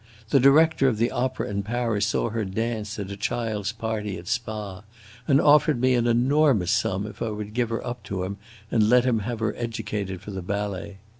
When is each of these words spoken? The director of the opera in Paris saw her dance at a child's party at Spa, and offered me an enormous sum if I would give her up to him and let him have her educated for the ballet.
The 0.31 0.39
director 0.39 0.87
of 0.87 0.97
the 0.97 1.11
opera 1.11 1.47
in 1.47 1.61
Paris 1.61 2.07
saw 2.07 2.31
her 2.31 2.43
dance 2.43 2.97
at 2.97 3.11
a 3.11 3.15
child's 3.15 3.71
party 3.71 4.17
at 4.17 4.27
Spa, 4.27 4.81
and 5.27 5.39
offered 5.39 5.79
me 5.79 5.93
an 5.93 6.07
enormous 6.07 6.71
sum 6.71 7.05
if 7.05 7.21
I 7.21 7.29
would 7.29 7.53
give 7.53 7.69
her 7.69 7.85
up 7.85 8.01
to 8.05 8.23
him 8.23 8.37
and 8.71 8.89
let 8.89 9.05
him 9.05 9.19
have 9.19 9.39
her 9.41 9.55
educated 9.55 10.19
for 10.21 10.31
the 10.31 10.41
ballet. 10.41 10.97